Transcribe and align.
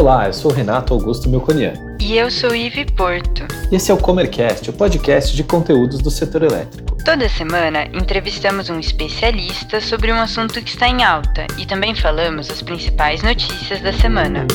Olá, 0.00 0.28
eu 0.28 0.32
sou 0.32 0.52
Renato 0.52 0.94
Augusto 0.94 1.28
Melconian. 1.28 1.74
E 2.00 2.16
eu 2.16 2.30
sou 2.30 2.54
Ive 2.54 2.84
Porto. 2.92 3.42
Esse 3.72 3.90
é 3.90 3.94
o 3.94 3.98
Comercast, 3.98 4.70
o 4.70 4.72
podcast 4.72 5.34
de 5.34 5.42
conteúdos 5.42 5.98
do 5.98 6.08
setor 6.08 6.44
elétrico. 6.44 6.96
Toda 7.04 7.28
semana 7.28 7.82
entrevistamos 7.86 8.70
um 8.70 8.78
especialista 8.78 9.80
sobre 9.80 10.12
um 10.12 10.20
assunto 10.20 10.62
que 10.62 10.70
está 10.70 10.86
em 10.86 11.02
alta 11.02 11.48
e 11.58 11.66
também 11.66 11.96
falamos 11.96 12.48
as 12.48 12.62
principais 12.62 13.24
notícias 13.24 13.80
da 13.80 13.92
semana. 13.92 14.46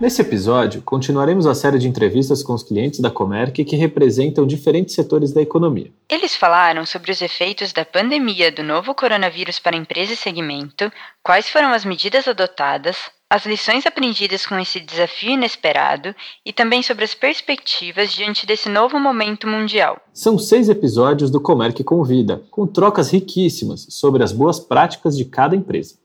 Nesse 0.00 0.22
episódio, 0.22 0.80
continuaremos 0.82 1.44
a 1.44 1.54
série 1.54 1.78
de 1.78 1.88
entrevistas 1.88 2.44
com 2.44 2.52
os 2.52 2.62
clientes 2.62 3.00
da 3.00 3.10
Comerc 3.10 3.64
que 3.64 3.74
representam 3.74 4.46
diferentes 4.46 4.94
setores 4.94 5.32
da 5.32 5.42
economia. 5.42 5.90
Eles 6.08 6.36
falaram 6.36 6.86
sobre 6.86 7.10
os 7.10 7.20
efeitos 7.20 7.72
da 7.72 7.84
pandemia 7.84 8.52
do 8.52 8.62
novo 8.62 8.94
coronavírus 8.94 9.58
para 9.58 9.76
empresa 9.76 10.12
e 10.12 10.16
segmento, 10.16 10.92
quais 11.24 11.48
foram 11.48 11.72
as 11.72 11.84
medidas 11.84 12.28
adotadas, 12.28 13.10
as 13.34 13.44
lições 13.44 13.84
aprendidas 13.84 14.46
com 14.46 14.56
esse 14.60 14.78
desafio 14.78 15.32
inesperado 15.32 16.14
e 16.46 16.52
também 16.52 16.84
sobre 16.84 17.04
as 17.04 17.16
perspectivas 17.16 18.12
diante 18.12 18.46
desse 18.46 18.68
novo 18.68 18.96
momento 19.00 19.48
mundial. 19.48 20.00
São 20.12 20.38
seis 20.38 20.68
episódios 20.68 21.32
do 21.32 21.40
Comerc 21.40 21.82
Convida, 21.82 22.44
com 22.48 22.64
trocas 22.64 23.10
riquíssimas 23.10 23.88
sobre 23.90 24.22
as 24.22 24.30
boas 24.30 24.60
práticas 24.60 25.16
de 25.16 25.24
cada 25.24 25.56
empresa. 25.56 25.96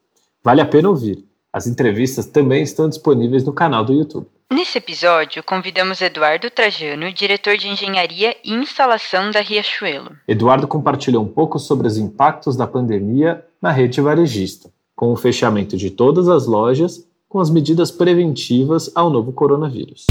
Vale 0.44 0.60
a 0.60 0.66
pena 0.66 0.90
ouvir. 0.90 1.24
As 1.54 1.68
entrevistas 1.68 2.26
também 2.26 2.64
estão 2.64 2.90
disponíveis 2.90 3.44
no 3.44 3.54
canal 3.54 3.86
do 3.86 3.94
YouTube. 3.94 4.26
Nesse 4.52 4.80
episódio, 4.80 5.44
convidamos 5.44 6.02
Eduardo 6.02 6.50
Trajano, 6.50 7.14
diretor 7.14 7.58
de 7.58 7.68
engenharia 7.68 8.36
e 8.44 8.52
instalação 8.52 9.30
da 9.30 9.42
Riachuelo. 9.42 10.18
Eduardo 10.28 10.68
compartilhou 10.68 11.24
um 11.24 11.28
pouco 11.28 11.60
sobre 11.60 11.86
os 11.86 11.96
impactos 11.96 12.58
da 12.58 12.66
pandemia 12.66 13.46
na 13.62 13.72
rede 13.72 14.02
varejista, 14.02 14.72
com 14.96 15.12
o 15.12 15.16
fechamento 15.16 15.78
de 15.78 15.92
todas 15.92 16.28
as 16.28 16.48
lojas, 16.48 17.08
com 17.30 17.40
as 17.40 17.52
medidas 17.52 17.92
preventivas 17.92 18.92
ao 18.96 19.08
novo 19.08 19.32
coronavírus. 19.32 20.08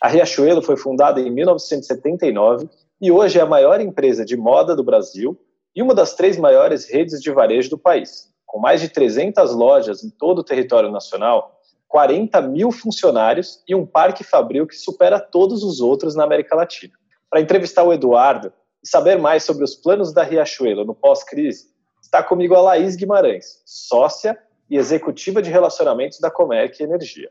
A 0.00 0.06
Riachuelo 0.06 0.62
foi 0.62 0.76
fundada 0.76 1.20
em 1.20 1.28
1979 1.28 2.68
e 3.00 3.10
hoje 3.10 3.40
é 3.40 3.42
a 3.42 3.46
maior 3.46 3.80
empresa 3.80 4.24
de 4.24 4.36
moda 4.36 4.76
do 4.76 4.84
Brasil 4.84 5.36
e 5.74 5.82
uma 5.82 5.92
das 5.92 6.14
três 6.14 6.38
maiores 6.38 6.88
redes 6.88 7.20
de 7.20 7.32
varejo 7.32 7.68
do 7.68 7.76
país. 7.76 8.32
Com 8.46 8.60
mais 8.60 8.80
de 8.80 8.88
300 8.88 9.52
lojas 9.52 10.04
em 10.04 10.08
todo 10.08 10.38
o 10.38 10.44
território 10.44 10.92
nacional, 10.92 11.60
40 11.88 12.40
mil 12.42 12.70
funcionários 12.70 13.60
e 13.66 13.74
um 13.74 13.84
parque 13.84 14.22
fabril 14.22 14.68
que 14.68 14.76
supera 14.76 15.18
todos 15.18 15.64
os 15.64 15.80
outros 15.80 16.14
na 16.14 16.22
América 16.22 16.54
Latina. 16.54 16.94
Para 17.28 17.40
entrevistar 17.40 17.82
o 17.82 17.92
Eduardo 17.92 18.52
e 18.84 18.88
saber 18.88 19.18
mais 19.18 19.42
sobre 19.42 19.64
os 19.64 19.74
planos 19.74 20.12
da 20.12 20.22
Riachuelo 20.22 20.84
no 20.84 20.94
pós-crise, 20.94 21.76
está 22.08 22.22
comigo 22.22 22.54
a 22.54 22.60
Laís 22.62 22.96
Guimarães, 22.96 23.60
sócia 23.66 24.38
e 24.70 24.78
executiva 24.78 25.42
de 25.42 25.50
relacionamentos 25.50 26.18
da 26.18 26.30
Comerc 26.30 26.82
Energia 26.82 27.28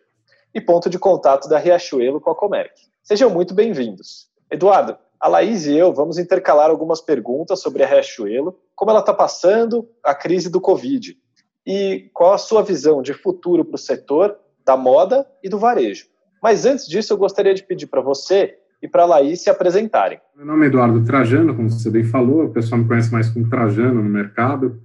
e 0.54 0.62
ponto 0.62 0.88
de 0.88 1.00
contato 1.00 1.50
da 1.50 1.58
Riachuelo 1.58 2.22
com 2.22 2.30
a 2.30 2.36
Comerc. 2.36 2.74
Sejam 3.02 3.28
muito 3.28 3.56
bem-vindos. 3.56 4.30
Eduardo, 4.52 4.96
a 5.20 5.28
Laís 5.28 5.66
e 5.66 5.76
eu 5.76 5.92
vamos 5.92 6.20
intercalar 6.20 6.70
algumas 6.70 7.02
perguntas 7.02 7.60
sobre 7.60 7.82
a 7.82 7.88
Riachuelo, 7.88 8.56
como 8.76 8.92
ela 8.92 9.00
está 9.00 9.16
passando 9.16 9.90
a 10.04 10.14
crise 10.14 10.48
do 10.48 10.62
Covid 10.62 11.18
e 11.66 12.12
qual 12.14 12.34
a 12.34 12.38
sua 12.38 12.62
visão 12.62 13.02
de 13.02 13.14
futuro 13.14 13.66
para 13.66 13.76
o 13.76 13.80
setor 13.80 14.38
da 14.64 14.78
moda 14.78 15.28
e 15.42 15.50
do 15.50 15.58
varejo. 15.58 16.06
Mas 16.40 16.68
antes 16.68 16.88
disso, 16.88 17.12
eu 17.12 17.18
gostaria 17.18 17.56
de 17.56 17.64
pedir 17.64 17.88
para 17.88 18.00
você 18.00 18.60
e 18.82 18.88
para 18.88 19.04
a 19.04 19.06
Laís 19.06 19.42
se 19.42 19.50
apresentarem. 19.50 20.20
Meu 20.36 20.46
nome 20.46 20.66
é 20.66 20.68
Eduardo 20.68 21.04
Trajano, 21.04 21.56
como 21.56 21.70
você 21.70 21.90
bem 21.90 22.04
falou, 22.04 22.46
o 22.46 22.50
pessoal 22.50 22.82
me 22.82 22.88
conhece 22.88 23.12
mais 23.12 23.30
como 23.30 23.50
Trajano 23.50 24.04
no 24.04 24.10
mercado, 24.10 24.82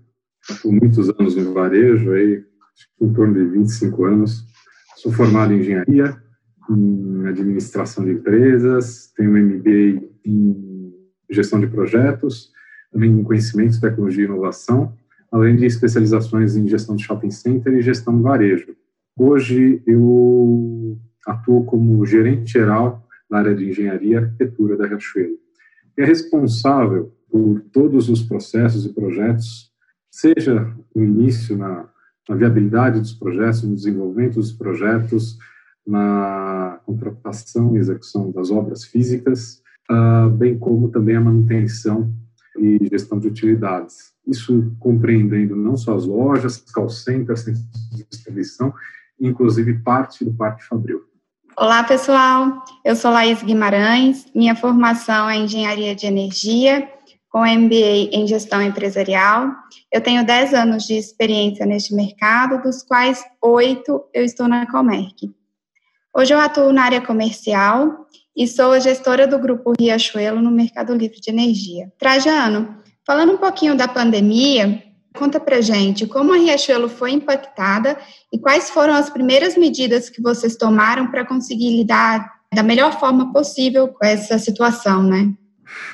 por 0.62 0.72
muitos 0.72 1.08
anos 1.10 1.36
no 1.36 1.52
varejo, 1.52 2.12
aí, 2.12 2.42
em 3.00 3.12
torno 3.12 3.34
de 3.34 3.44
25 3.44 4.04
anos. 4.04 4.44
Sou 4.96 5.12
formado 5.12 5.52
em 5.52 5.58
engenharia, 5.58 6.16
em 6.70 7.26
administração 7.26 8.04
de 8.04 8.12
empresas, 8.12 9.12
tenho 9.16 9.30
MBA 9.30 10.02
em 10.24 10.92
gestão 11.30 11.60
de 11.60 11.66
projetos, 11.66 12.50
também 12.90 13.10
em 13.10 13.22
conhecimento, 13.22 13.80
tecnologia 13.80 14.24
e 14.24 14.26
inovação, 14.26 14.94
além 15.30 15.56
de 15.56 15.66
especializações 15.66 16.56
em 16.56 16.66
gestão 16.68 16.94
de 16.94 17.04
shopping 17.04 17.30
center 17.30 17.72
e 17.74 17.82
gestão 17.82 18.16
de 18.16 18.22
varejo. 18.22 18.76
Hoje 19.16 19.82
eu 19.86 20.98
atuo 21.26 21.64
como 21.64 22.04
gerente 22.04 22.52
geral 22.52 23.01
na 23.32 23.38
área 23.38 23.54
de 23.54 23.66
engenharia 23.66 24.10
e 24.10 24.16
arquitetura 24.16 24.76
da 24.76 24.86
Riachuelo. 24.86 25.38
É 25.96 26.04
responsável 26.04 27.16
por 27.30 27.62
todos 27.72 28.10
os 28.10 28.22
processos 28.22 28.84
e 28.84 28.92
projetos, 28.92 29.72
seja 30.10 30.70
no 30.94 31.02
início, 31.02 31.56
na, 31.56 31.88
na 32.28 32.36
viabilidade 32.36 33.00
dos 33.00 33.14
projetos, 33.14 33.62
no 33.62 33.74
desenvolvimento 33.74 34.34
dos 34.34 34.52
projetos, 34.52 35.38
na 35.86 36.78
contratação 36.84 37.74
e 37.74 37.78
execução 37.78 38.30
das 38.30 38.50
obras 38.50 38.84
físicas, 38.84 39.62
uh, 39.90 40.28
bem 40.28 40.58
como 40.58 40.90
também 40.90 41.16
a 41.16 41.20
manutenção 41.20 42.12
e 42.58 42.86
gestão 42.90 43.18
de 43.18 43.28
utilidades. 43.28 44.12
Isso 44.26 44.70
compreendendo 44.78 45.56
não 45.56 45.74
só 45.74 45.96
as 45.96 46.04
lojas, 46.04 46.58
call 46.70 46.90
centers, 46.90 47.40
centros 47.40 47.64
de 47.90 48.04
distribuição, 48.04 48.74
inclusive 49.18 49.78
parte 49.78 50.22
do 50.22 50.34
Parque 50.34 50.64
Fabril. 50.64 51.11
Olá, 51.54 51.84
pessoal. 51.84 52.64
Eu 52.82 52.96
sou 52.96 53.10
Laís 53.10 53.42
Guimarães. 53.42 54.26
Minha 54.34 54.56
formação 54.56 55.28
é 55.28 55.36
Engenharia 55.36 55.94
de 55.94 56.06
Energia, 56.06 56.90
com 57.28 57.40
MBA 57.40 58.08
em 58.10 58.26
Gestão 58.26 58.62
Empresarial. 58.62 59.50
Eu 59.92 60.00
tenho 60.00 60.24
10 60.24 60.54
anos 60.54 60.84
de 60.84 60.94
experiência 60.94 61.66
neste 61.66 61.94
mercado, 61.94 62.62
dos 62.62 62.82
quais 62.82 63.22
8 63.42 64.02
eu 64.14 64.24
estou 64.24 64.48
na 64.48 64.66
Comerc. 64.66 65.30
Hoje 66.16 66.32
eu 66.32 66.38
atuo 66.40 66.72
na 66.72 66.84
área 66.84 67.02
comercial 67.02 68.06
e 68.34 68.48
sou 68.48 68.72
a 68.72 68.80
gestora 68.80 69.26
do 69.26 69.38
grupo 69.38 69.74
Riachuelo 69.78 70.40
no 70.40 70.50
Mercado 70.50 70.94
Livre 70.94 71.20
de 71.20 71.30
Energia. 71.30 71.92
Trajano, 71.98 72.78
falando 73.06 73.34
um 73.34 73.38
pouquinho 73.38 73.76
da 73.76 73.86
pandemia, 73.86 74.82
conta 75.14 75.38
pra 75.38 75.60
gente 75.60 76.06
como 76.06 76.32
a 76.32 76.36
Riachuelo 76.36 76.88
foi 76.88 77.12
impactada 77.12 77.98
e 78.32 78.38
quais 78.38 78.70
foram 78.70 78.94
as 78.94 79.10
primeiras 79.10 79.56
medidas 79.56 80.08
que 80.08 80.22
vocês 80.22 80.56
tomaram 80.56 81.10
para 81.10 81.26
conseguir 81.26 81.76
lidar 81.76 82.32
da 82.52 82.62
melhor 82.62 82.98
forma 82.98 83.32
possível 83.32 83.88
com 83.88 84.04
essa 84.04 84.38
situação, 84.38 85.02
né? 85.02 85.32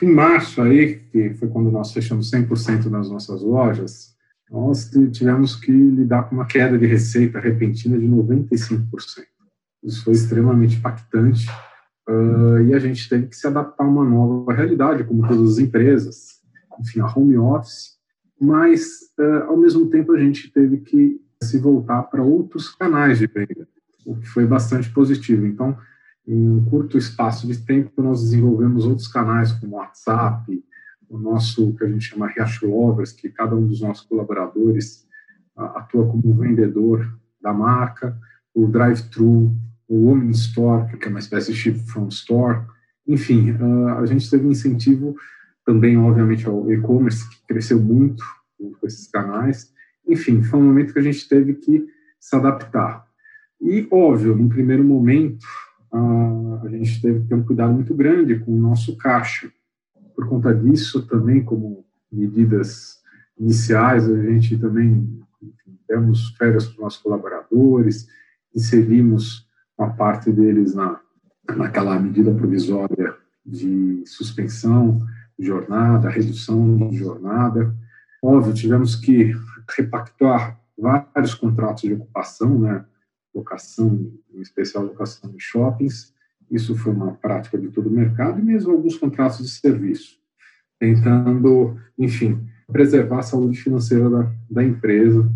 Em 0.03 0.11
março 0.11 0.61
aí, 0.61 0.97
que 1.13 1.35
foi 1.35 1.49
quando 1.49 1.71
nós 1.71 1.93
fechamos 1.93 2.31
100% 2.31 2.89
das 2.89 3.09
nossas 3.09 3.43
lojas, 3.43 4.17
nós 4.51 4.91
tivemos 5.13 5.55
que 5.57 5.71
lidar 5.71 6.25
com 6.25 6.35
uma 6.35 6.47
queda 6.47 6.79
de 6.79 6.87
receita 6.87 7.39
repentina 7.39 7.99
de 7.99 8.07
95%. 8.09 8.89
Isso 9.85 10.05
foi 10.05 10.15
extremamente 10.15 10.77
impactante 10.77 11.49
uh, 12.09 12.61
e 12.67 12.75
a 12.75 12.79
gente 12.79 13.09
teve 13.09 13.27
que 13.27 13.37
se 13.37 13.47
adaptar 13.47 13.85
a 13.85 13.89
uma 13.89 14.05
nova 14.05 14.53
realidade, 14.53 15.05
como 15.05 15.27
todas 15.27 15.53
as 15.53 15.59
empresas, 15.59 16.41
enfim, 16.81 17.01
a 17.01 17.07
home 17.07 17.37
office, 17.37 17.98
mas 18.41 19.13
uh, 19.19 19.45
ao 19.49 19.57
mesmo 19.57 19.89
tempo 19.89 20.13
a 20.13 20.19
gente 20.19 20.51
teve 20.53 20.79
que 20.79 21.21
se 21.43 21.59
voltar 21.59 22.03
para 22.05 22.23
outros 22.23 22.69
canais 22.75 23.19
de 23.19 23.27
venda, 23.27 23.69
o 24.05 24.17
que 24.17 24.27
foi 24.29 24.47
bastante 24.47 24.91
positivo. 24.91 25.47
Então, 25.47 25.77
em 26.27 26.49
um 26.49 26.65
curto 26.65 26.99
espaço 26.99 27.47
de 27.47 27.57
tempo, 27.59 28.03
nós 28.03 28.23
desenvolvemos 28.23 28.85
outros 28.85 29.09
canais, 29.09 29.53
como 29.53 29.77
o 29.77 29.79
WhatsApp, 29.79 30.63
o 31.09 31.19
nosso, 31.19 31.75
que 31.75 31.85
a 31.85 31.89
gente 31.89 32.05
chama 32.05 32.29
Riacho 32.29 32.67
Lovers, 32.67 33.13
que 33.13 33.31
cada 33.31 33.57
um 33.57 33.67
dos 33.67 33.81
nossos 33.81 34.07
colaboradores 34.07 35.07
atua 35.57 36.07
como 36.07 36.35
vendedor 36.35 37.19
da 37.41 37.53
marca, 37.53 38.17
o 38.55 38.67
drive-thru, 38.67 39.57
o 39.89 40.07
Women 40.07 40.31
Store, 40.31 40.97
que 40.99 41.07
é 41.07 41.11
uma 41.11 41.19
espécie 41.19 41.53
de 41.53 41.59
ship 41.59 41.79
from 41.79 42.09
store. 42.09 42.63
Enfim, 43.07 43.53
uh, 43.53 43.89
a 43.99 44.07
gente 44.07 44.29
teve 44.29 44.47
incentivo 44.47 45.17
também, 45.69 45.99
obviamente, 45.99 46.49
ao 46.49 46.73
e-commerce, 46.73 47.29
que 47.29 47.47
cresceu 47.47 47.79
muito 47.79 48.25
com 48.59 48.87
esses 48.87 49.07
canais. 49.07 49.71
Enfim, 50.09 50.43
foi 50.43 50.59
um 50.59 50.63
momento 50.63 50.95
que 50.95 50.99
a 50.99 51.03
gente 51.03 51.29
teve 51.29 51.53
que 51.57 51.87
se 52.19 52.35
adaptar. 52.35 53.07
E, 53.61 53.87
óbvio, 53.91 54.35
no 54.35 54.49
primeiro 54.49 54.83
momento, 54.83 55.45
uh, 55.93 56.65
a 56.65 56.69
gente 56.71 57.03
teve 57.03 57.21
que 57.21 57.27
ter 57.27 57.35
um 57.35 57.43
cuidado 57.43 57.75
muito 57.75 57.95
grande 57.95 58.39
com 58.39 58.51
o 58.51 58.59
nosso 58.59 58.97
caixa. 58.97 59.53
Por 60.17 60.27
conta 60.27 60.55
disso, 60.55 61.07
também, 61.07 61.45
como 61.45 61.85
medidas 62.11 63.03
iniciais, 63.39 64.11
a 64.11 64.23
gente 64.23 64.57
também 64.57 65.21
enfim, 65.43 65.79
demos 65.87 66.31
férias 66.39 66.65
para 66.65 66.73
os 66.73 66.79
nossos 66.79 67.03
colaboradores, 67.03 68.09
inserimos 68.57 69.47
uma 69.77 69.91
parte 69.91 70.33
deles 70.33 70.75
na, 70.75 70.99
naquela 71.55 72.01
medida 72.01 72.33
provisória 72.33 73.15
de 73.45 74.03
suspensão 74.07 75.07
jornada, 75.39 76.09
redução 76.09 76.89
de 76.89 76.97
jornada. 76.97 77.75
Óbvio, 78.23 78.55
tivemos 78.55 78.97
que 78.97 79.33
repactuar 79.77 80.61
vários 80.77 81.35
contratos 81.35 81.83
de 81.83 81.95
ocupação, 81.95 82.59
né, 82.59 82.85
locação, 83.35 84.13
em 84.33 84.41
especial 84.41 84.85
locação 84.85 85.31
de 85.31 85.41
shoppings, 85.41 86.13
isso 86.51 86.77
foi 86.77 86.93
uma 86.93 87.15
prática 87.15 87.59
de 87.59 87.69
todo 87.69 87.89
o 87.89 87.93
mercado, 87.93 88.41
e 88.41 88.43
mesmo 88.43 88.73
alguns 88.73 88.97
contratos 88.97 89.39
de 89.39 89.51
serviço, 89.51 90.19
tentando, 90.79 91.77
enfim, 91.99 92.47
preservar 92.73 93.19
a 93.19 93.23
saúde 93.23 93.59
financeira 93.59 94.09
da, 94.09 94.33
da 94.51 94.65
empresa, 94.65 95.31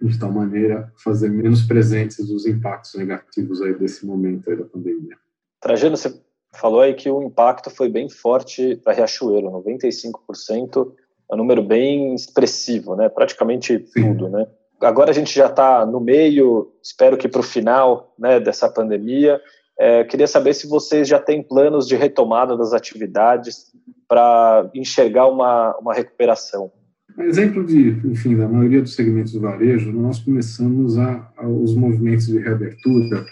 de 0.00 0.18
tal 0.18 0.32
maneira 0.32 0.92
fazer 0.96 1.28
menos 1.28 1.62
presentes 1.62 2.30
os 2.30 2.46
impactos 2.46 2.94
negativos 2.94 3.60
aí 3.60 3.74
desse 3.76 4.06
momento 4.06 4.48
aí 4.48 4.56
da 4.56 4.64
pandemia. 4.64 5.16
Trajano, 5.60 5.96
você 5.96 6.20
falou 6.52 6.80
aí 6.80 6.94
que 6.94 7.10
o 7.10 7.22
impacto 7.22 7.70
foi 7.70 7.88
bem 7.88 8.08
forte 8.08 8.76
para 8.76 8.92
Riachuelo, 8.92 9.50
95%, 9.64 10.92
é 11.30 11.34
um 11.34 11.38
número 11.38 11.62
bem 11.62 12.14
expressivo, 12.14 12.96
né? 12.96 13.08
Praticamente 13.08 13.78
tudo, 13.78 14.28
né? 14.28 14.46
Agora 14.80 15.10
a 15.10 15.14
gente 15.14 15.34
já 15.34 15.46
está 15.46 15.84
no 15.84 16.00
meio, 16.00 16.72
espero 16.82 17.16
que 17.16 17.28
para 17.28 17.40
o 17.40 17.44
final 17.44 18.14
né, 18.18 18.38
dessa 18.38 18.68
pandemia. 18.68 19.40
É, 19.78 20.04
queria 20.04 20.26
saber 20.26 20.54
se 20.54 20.68
vocês 20.68 21.06
já 21.06 21.18
têm 21.18 21.42
planos 21.42 21.86
de 21.86 21.96
retomada 21.96 22.56
das 22.56 22.72
atividades 22.72 23.72
para 24.08 24.70
enxergar 24.74 25.26
uma, 25.26 25.76
uma 25.78 25.92
recuperação. 25.92 26.70
exemplo 27.18 27.64
de, 27.64 27.90
enfim, 28.04 28.36
da 28.36 28.48
maioria 28.48 28.80
dos 28.80 28.94
segmentos 28.94 29.32
do 29.32 29.40
varejo, 29.40 29.92
nós 29.92 30.20
começamos 30.20 30.96
a, 30.96 31.28
a, 31.36 31.46
os 31.46 31.74
movimentos 31.74 32.26
de 32.26 32.38
reabertura 32.38 33.24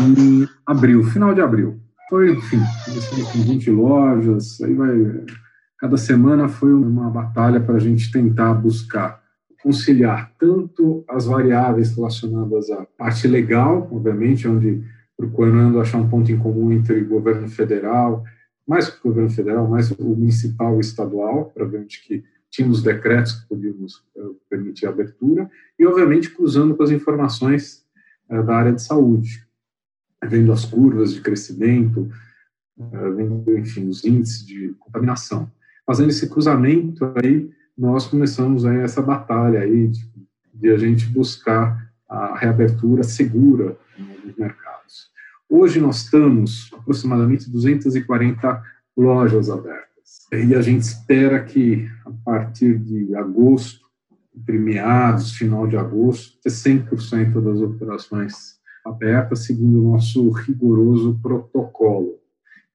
em 0.00 0.46
abril, 0.66 1.04
final 1.04 1.34
de 1.34 1.40
abril. 1.40 1.80
Foi, 2.14 2.30
enfim, 2.30 2.60
com 3.32 3.42
20 3.42 3.72
lojas, 3.72 4.60
aí 4.60 4.72
vai. 4.72 5.24
Cada 5.80 5.96
semana 5.96 6.48
foi 6.48 6.72
uma 6.72 7.10
batalha 7.10 7.58
para 7.58 7.74
a 7.74 7.78
gente 7.80 8.12
tentar 8.12 8.54
buscar 8.54 9.20
conciliar 9.60 10.32
tanto 10.38 11.04
as 11.08 11.26
variáveis 11.26 11.96
relacionadas 11.96 12.70
à 12.70 12.86
parte 12.96 13.26
legal, 13.26 13.88
obviamente, 13.90 14.46
onde 14.46 14.84
procurando 15.16 15.80
achar 15.80 15.98
um 15.98 16.08
ponto 16.08 16.30
em 16.30 16.38
comum 16.38 16.70
entre 16.70 17.02
governo 17.02 17.48
federal, 17.48 18.22
mais 18.64 18.88
o 18.88 19.02
governo 19.02 19.30
federal, 19.30 19.68
mais 19.68 19.90
o 19.90 20.04
municipal 20.04 20.76
e 20.76 20.82
estadual, 20.82 21.46
para 21.46 21.64
ver 21.64 21.80
onde 21.80 22.00
que 22.00 22.22
tínhamos 22.48 22.80
decretos 22.80 23.32
que 23.32 23.48
podíamos 23.48 23.96
uh, 24.14 24.36
permitir 24.48 24.86
a 24.86 24.90
abertura, 24.90 25.50
e, 25.76 25.84
obviamente, 25.84 26.30
cruzando 26.30 26.76
com 26.76 26.82
as 26.84 26.92
informações 26.92 27.84
uh, 28.30 28.40
da 28.44 28.54
área 28.54 28.72
de 28.72 28.82
saúde, 28.82 29.43
vendo 30.22 30.52
as 30.52 30.64
curvas 30.64 31.14
de 31.14 31.20
crescimento, 31.20 32.10
uh, 32.78 33.14
vendo, 33.14 33.58
enfim, 33.58 33.88
os 33.88 34.04
índices 34.04 34.44
de 34.46 34.74
contaminação. 34.78 35.50
Fazendo 35.86 36.10
esse 36.10 36.28
cruzamento 36.28 37.12
aí, 37.16 37.50
nós 37.76 38.06
começamos 38.06 38.64
aí 38.64 38.78
essa 38.78 39.02
batalha 39.02 39.60
aí 39.60 39.88
de, 39.88 40.08
de 40.54 40.70
a 40.70 40.78
gente 40.78 41.06
buscar 41.06 41.92
a 42.08 42.36
reabertura 42.38 43.02
segura 43.02 43.76
dos 44.24 44.36
mercados. 44.36 45.10
Hoje 45.48 45.80
nós 45.80 46.04
estamos 46.04 46.70
aproximadamente 46.72 47.50
240 47.50 48.62
lojas 48.96 49.50
abertas 49.50 50.26
e 50.32 50.54
a 50.54 50.62
gente 50.62 50.82
espera 50.82 51.42
que 51.42 51.88
a 52.04 52.10
partir 52.24 52.78
de 52.78 53.14
agosto, 53.14 53.84
entre 54.34 54.58
meados, 54.58 55.32
final 55.32 55.66
de 55.66 55.76
agosto, 55.76 56.38
ter 56.42 56.50
100% 56.50 57.40
das 57.40 57.60
operações 57.60 58.53
abertas, 58.84 59.44
segundo 59.44 59.80
o 59.80 59.92
nosso 59.92 60.30
rigoroso 60.30 61.18
protocolo, 61.22 62.18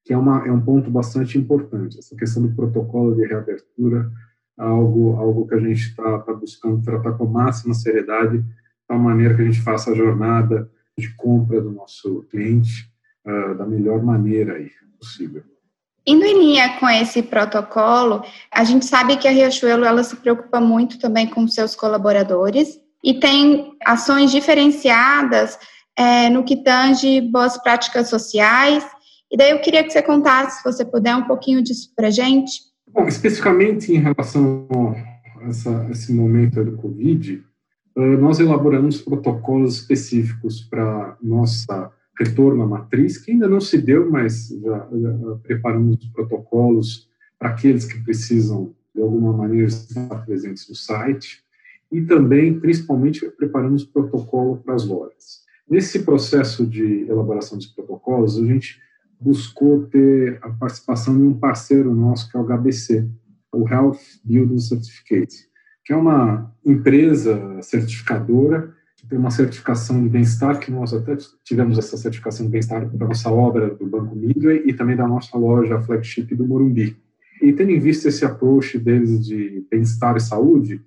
que 0.04 0.14
é, 0.14 0.18
uma, 0.18 0.48
é 0.48 0.52
um 0.52 0.62
ponto 0.62 0.90
bastante 0.90 1.38
importante. 1.38 2.00
Essa 2.00 2.16
questão 2.16 2.42
do 2.42 2.54
protocolo 2.54 3.16
de 3.16 3.26
reabertura 3.26 4.12
algo, 4.58 5.16
algo 5.16 5.48
que 5.48 5.56
a 5.56 5.60
gente 5.60 5.90
está 5.90 6.20
tá 6.20 6.34
buscando 6.34 6.84
tratar 6.84 7.14
com 7.14 7.26
máxima 7.26 7.74
seriedade, 7.74 8.40
de 8.40 8.46
tal 8.88 9.00
maneira 9.00 9.36
que 9.36 9.42
a 9.42 9.46
gente 9.46 9.62
faça 9.62 9.92
a 9.92 9.96
jornada 9.96 10.70
de 10.98 11.14
compra 11.16 11.62
do 11.62 11.72
nosso 11.72 12.24
cliente 12.30 12.92
uh, 13.26 13.56
da 13.56 13.66
melhor 13.66 14.04
maneira 14.04 14.56
aí 14.56 14.70
possível. 15.00 15.44
Indo 16.06 16.26
em 16.26 16.40
linha 16.40 16.78
com 16.80 16.90
esse 16.90 17.22
protocolo, 17.22 18.24
a 18.52 18.64
gente 18.64 18.86
sabe 18.86 19.16
que 19.18 19.28
a 19.28 19.32
Riachuelo 19.32 19.86
ela 19.86 20.04
se 20.04 20.16
preocupa 20.18 20.60
muito 20.60 21.00
também 21.00 21.28
com 21.28 21.48
seus 21.48 21.76
colaboradores 21.76 22.80
e 23.04 23.14
tem 23.14 23.78
ações 23.86 24.32
diferenciadas 24.32 25.58
é, 26.00 26.30
no 26.30 26.46
que 26.46 26.56
tange 26.56 27.20
boas 27.20 27.62
práticas 27.62 28.08
sociais. 28.08 28.86
E 29.30 29.36
daí 29.36 29.52
eu 29.52 29.60
queria 29.60 29.84
que 29.84 29.90
você 29.90 30.02
contasse, 30.02 30.60
se 30.60 30.64
você 30.64 30.86
puder, 30.86 31.14
um 31.14 31.28
pouquinho 31.28 31.62
disso 31.62 31.92
para 31.94 32.10
gente. 32.10 32.62
Bom, 32.88 33.06
especificamente 33.06 33.94
em 33.94 34.00
relação 34.00 34.66
a 34.72 35.50
essa, 35.50 35.88
esse 35.92 36.14
momento 36.14 36.64
do 36.64 36.78
Covid, 36.78 37.44
eh, 37.98 38.18
nós 38.18 38.40
elaboramos 38.40 39.02
protocolos 39.02 39.76
específicos 39.76 40.62
para 40.62 41.18
nossa 41.22 41.92
retorno 42.18 42.64
à 42.64 42.68
matriz, 42.68 43.18
que 43.18 43.32
ainda 43.32 43.48
não 43.48 43.60
se 43.60 43.78
deu, 43.78 44.10
mas 44.10 44.50
já, 44.50 44.88
já 44.92 45.36
preparamos 45.44 45.98
protocolos 46.14 47.10
para 47.38 47.50
aqueles 47.50 47.86
que 47.86 48.02
precisam, 48.04 48.74
de 48.96 49.02
alguma 49.02 49.34
maneira, 49.34 49.68
estar 49.68 50.26
presentes 50.26 50.68
no 50.68 50.76
site, 50.76 51.44
e 51.92 52.02
também, 52.02 52.60
principalmente, 52.60 53.30
preparamos 53.32 53.84
protocolo 53.84 54.58
para 54.58 54.76
as 54.76 54.86
lojas. 54.86 55.49
Nesse 55.70 56.00
processo 56.00 56.66
de 56.66 57.06
elaboração 57.08 57.58
dos 57.58 57.68
protocolos, 57.68 58.38
a 58.40 58.46
gente 58.46 58.80
buscou 59.22 59.84
ter 59.84 60.40
a 60.42 60.50
participação 60.50 61.16
de 61.16 61.22
um 61.22 61.34
parceiro 61.34 61.94
nosso, 61.94 62.32
que 62.32 62.36
é 62.36 62.40
o 62.40 62.44
HBC, 62.44 63.08
o 63.54 63.68
Health 63.68 64.00
Building 64.24 64.60
Certificate, 64.60 65.48
que 65.86 65.94
é 65.94 65.96
uma 65.96 66.52
empresa 66.66 67.62
certificadora 67.62 68.74
que 68.96 69.08
tem 69.08 69.18
uma 69.18 69.32
certificação 69.32 70.02
de 70.02 70.10
bem-estar, 70.10 70.60
que 70.60 70.72
nós 70.72 70.94
até 70.94 71.16
tivemos 71.44 71.78
essa 71.78 71.96
certificação 71.96 72.46
de 72.46 72.52
bem-estar 72.52 72.90
para 72.90 73.06
a 73.06 73.10
nossa 73.10 73.32
obra 73.32 73.70
do 73.70 73.86
Banco 73.86 74.16
Midway 74.16 74.64
e 74.66 74.74
também 74.74 74.96
da 74.96 75.08
nossa 75.08 75.38
loja 75.38 75.82
flagship 75.82 76.36
do 76.36 76.46
Morumbi. 76.46 76.98
E 77.42 77.54
tendo 77.54 77.72
em 77.72 77.80
vista 77.80 78.10
esse 78.10 78.26
approach 78.26 78.78
deles 78.78 79.26
de 79.26 79.66
bem-estar 79.72 80.18
e 80.18 80.20
saúde, 80.20 80.82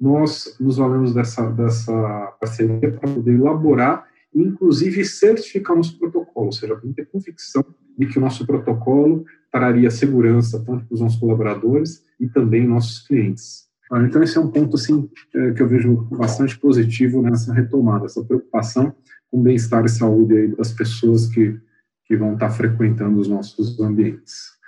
nós 0.00 0.56
nos 0.58 0.78
valemos 0.78 1.12
dessa, 1.12 1.50
dessa 1.50 1.92
parceria 2.40 2.90
para 2.92 3.12
poder 3.12 3.34
elaborar 3.34 4.07
inclusive, 4.34 5.04
certificar 5.04 5.76
nosso 5.76 5.98
protocolo, 5.98 6.46
ou 6.46 6.52
seja, 6.52 6.76
para 6.76 6.92
ter 6.92 7.06
convicção 7.06 7.64
de 7.98 8.06
que 8.06 8.18
o 8.18 8.20
nosso 8.20 8.46
protocolo 8.46 9.24
traria 9.50 9.90
segurança 9.90 10.62
tanto 10.64 10.86
para 10.86 10.94
os 10.94 11.00
nossos 11.00 11.18
colaboradores 11.18 12.04
e 12.20 12.28
também 12.28 12.66
nossos 12.66 13.06
clientes. 13.06 13.68
Ah, 13.90 14.02
então, 14.02 14.22
esse 14.22 14.36
é 14.36 14.40
um 14.40 14.50
ponto 14.50 14.76
assim, 14.76 15.08
é, 15.34 15.52
que 15.52 15.62
eu 15.62 15.68
vejo 15.68 15.96
bastante 16.12 16.58
positivo 16.58 17.22
nessa 17.22 17.52
retomada, 17.54 18.04
essa 18.04 18.22
preocupação 18.22 18.94
com 19.30 19.40
o 19.40 19.42
bem-estar 19.42 19.84
e 19.84 19.88
saúde 19.88 20.48
das 20.56 20.72
pessoas 20.72 21.26
que, 21.26 21.58
que 22.04 22.16
vão 22.16 22.34
estar 22.34 22.50
frequentando 22.50 23.18
os 23.18 23.28
nossos 23.28 23.80
ambientes. 23.80 24.58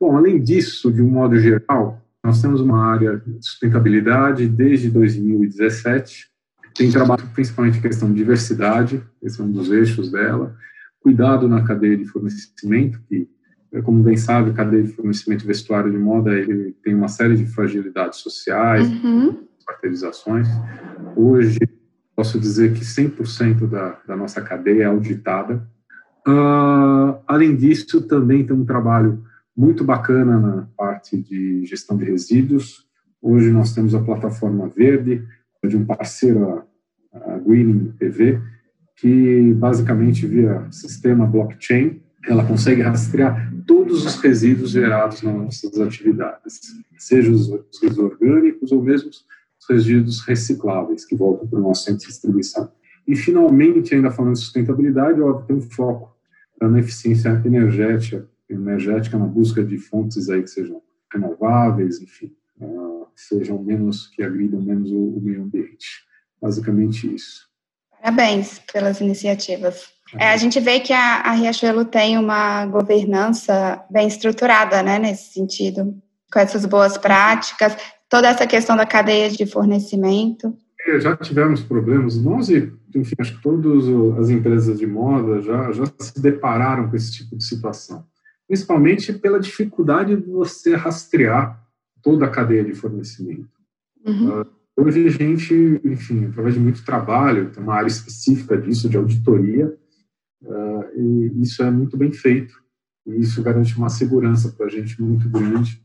Bom, 0.00 0.16
além 0.16 0.40
disso, 0.40 0.92
de 0.92 1.02
um 1.02 1.10
modo 1.10 1.38
geral, 1.38 2.00
nós 2.22 2.40
temos 2.40 2.60
uma 2.60 2.84
área 2.84 3.16
de 3.16 3.44
sustentabilidade 3.44 4.48
desde 4.48 4.90
2017, 4.90 6.30
tem 6.74 6.90
trabalhado 6.90 7.28
principalmente 7.34 7.78
em 7.78 7.82
questão 7.82 8.08
de 8.08 8.14
diversidade, 8.14 9.02
esse 9.22 9.40
é 9.40 9.44
um 9.44 9.50
dos 9.50 9.70
eixos 9.70 10.10
dela, 10.10 10.56
cuidado 11.00 11.48
na 11.48 11.62
cadeia 11.62 11.96
de 11.96 12.04
fornecimento, 12.04 13.00
que, 13.08 13.28
é, 13.72 13.80
como 13.80 14.02
bem 14.02 14.16
sabe, 14.16 14.50
a 14.50 14.54
cadeia 14.54 14.82
de 14.82 14.92
fornecimento 14.92 15.46
vestuário 15.46 15.90
de 15.90 15.98
moda 15.98 16.34
ele 16.34 16.76
tem 16.82 16.94
uma 16.94 17.08
série 17.08 17.36
de 17.36 17.46
fragilidades 17.46 18.18
sociais, 18.18 18.88
uhum. 18.88 19.46
caracterizações. 19.66 20.48
Hoje, 21.16 21.58
posso 22.14 22.38
dizer 22.38 22.72
que 22.72 22.80
100% 22.80 23.68
da, 23.68 23.98
da 24.06 24.16
nossa 24.16 24.40
cadeia 24.40 24.84
é 24.84 24.86
auditada. 24.86 25.66
Uh, 26.26 27.16
além 27.26 27.54
disso, 27.56 28.02
também 28.02 28.44
tem 28.44 28.54
um 28.54 28.64
trabalho 28.64 29.24
muito 29.56 29.82
bacana 29.82 30.38
na 30.38 30.68
parte 30.76 31.16
de 31.16 31.64
gestão 31.64 31.96
de 31.96 32.04
resíduos. 32.04 32.86
Hoje 33.20 33.50
nós 33.50 33.74
temos 33.74 33.94
a 33.94 34.00
plataforma 34.00 34.68
verde, 34.68 35.26
de 35.66 35.76
um 35.76 35.84
parceiro, 35.84 36.64
a 37.12 37.38
Greening 37.38 37.92
TV, 37.98 38.40
que 38.96 39.54
basicamente 39.54 40.26
via 40.26 40.66
sistema 40.70 41.26
blockchain, 41.26 42.00
ela 42.26 42.44
consegue 42.44 42.82
rastrear 42.82 43.52
todos 43.66 44.04
os 44.04 44.16
resíduos 44.16 44.70
gerados 44.70 45.22
nas 45.22 45.34
nossas 45.34 45.80
atividades, 45.80 46.60
seja 46.98 47.30
os 47.30 47.48
resíduos 47.48 47.98
orgânicos 47.98 48.72
ou 48.72 48.82
mesmo 48.82 49.08
os 49.08 49.24
resíduos 49.68 50.20
recicláveis 50.26 51.04
que 51.04 51.16
voltam 51.16 51.46
para 51.46 51.58
o 51.58 51.62
nosso 51.62 51.84
centro 51.84 52.00
de 52.00 52.08
distribuição. 52.08 52.70
E, 53.06 53.16
finalmente, 53.16 53.94
ainda 53.94 54.10
falando 54.10 54.34
de 54.34 54.40
sustentabilidade, 54.40 55.20
óbvio, 55.20 55.46
tem 55.46 55.56
um 55.56 55.70
foco 55.70 56.14
na 56.60 56.78
eficiência 56.78 57.40
energética, 57.44 58.28
energética 58.50 59.16
na 59.16 59.26
busca 59.26 59.62
de 59.64 59.78
fontes 59.78 60.28
aí 60.28 60.42
que 60.42 60.50
sejam 60.50 60.82
renováveis, 61.12 62.02
enfim, 62.02 62.32
uh, 63.18 63.28
sejam 63.28 63.62
menos, 63.62 64.06
que 64.08 64.22
agridam 64.22 64.60
menos 64.60 64.90
o, 64.90 65.16
o 65.16 65.20
meio 65.20 65.42
ambiente. 65.42 66.06
Basicamente 66.40 67.12
isso. 67.12 67.48
Parabéns 68.00 68.60
pelas 68.72 69.00
iniciativas. 69.00 69.88
É, 70.16 70.30
a 70.30 70.36
gente 70.36 70.58
vê 70.60 70.80
que 70.80 70.92
a, 70.92 71.20
a, 71.20 71.32
Riachuelo 71.32 71.84
tem 71.84 72.16
uma 72.16 72.64
governança 72.66 73.84
bem 73.90 74.06
estruturada, 74.08 74.82
né, 74.82 74.98
nesse 74.98 75.34
sentido, 75.34 75.94
com 76.32 76.38
essas 76.38 76.64
boas 76.64 76.96
práticas, 76.96 77.76
toda 78.08 78.28
essa 78.28 78.46
questão 78.46 78.76
da 78.76 78.86
cadeia 78.86 79.28
de 79.28 79.44
fornecimento. 79.44 80.56
É, 80.86 80.98
já 81.00 81.14
tivemos 81.16 81.60
problemas, 81.60 82.16
nós 82.16 82.48
e, 82.48 82.72
enfim, 82.94 83.16
acho 83.18 83.36
que 83.36 83.42
todas 83.42 83.84
as 84.18 84.30
empresas 84.30 84.78
de 84.78 84.86
moda 84.86 85.42
já, 85.42 85.72
já 85.72 85.84
se 85.98 86.22
depararam 86.22 86.88
com 86.88 86.96
esse 86.96 87.12
tipo 87.12 87.36
de 87.36 87.44
situação, 87.44 88.06
principalmente 88.46 89.12
pela 89.12 89.40
dificuldade 89.40 90.16
de 90.16 90.30
você 90.30 90.74
rastrear 90.74 91.67
toda 92.08 92.24
a 92.24 92.30
cadeia 92.30 92.64
de 92.64 92.72
fornecimento. 92.72 93.50
Uhum. 94.06 94.40
Uh, 94.40 94.46
hoje 94.78 95.06
a 95.06 95.10
gente, 95.10 95.54
enfim, 95.84 96.24
através 96.24 96.54
de 96.54 96.60
muito 96.60 96.82
trabalho, 96.82 97.50
tem 97.50 97.62
uma 97.62 97.74
área 97.74 97.86
específica 97.86 98.56
disso, 98.56 98.88
de 98.88 98.96
auditoria, 98.96 99.76
uh, 100.42 100.84
e 100.98 101.42
isso 101.42 101.62
é 101.62 101.70
muito 101.70 101.98
bem 101.98 102.10
feito. 102.10 102.54
E 103.06 103.20
isso 103.20 103.42
garante 103.42 103.76
uma 103.76 103.90
segurança 103.90 104.50
para 104.52 104.64
a 104.64 104.68
gente 104.70 105.02
muito 105.02 105.28
grande. 105.28 105.82